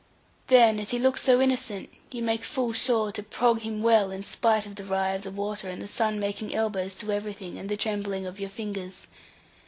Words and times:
Then, 0.47 0.79
as 0.79 0.89
he 0.89 0.97
looks 0.97 1.21
so 1.21 1.39
innocent, 1.39 1.91
you 2.09 2.23
make 2.23 2.43
full 2.43 2.73
sure 2.73 3.11
to 3.11 3.21
prog 3.21 3.59
him 3.61 3.83
well, 3.83 4.09
in 4.09 4.23
spite 4.23 4.65
of 4.65 4.75
the 4.75 4.83
wry 4.83 5.09
of 5.09 5.21
the 5.21 5.29
water, 5.29 5.69
and 5.69 5.79
the 5.79 5.87
sun 5.87 6.19
making 6.19 6.55
elbows 6.55 6.95
to 6.95 7.11
everything, 7.11 7.59
and 7.59 7.69
the 7.69 7.77
trembling 7.77 8.25
of 8.25 8.39
your 8.39 8.49
fingers. 8.49 9.05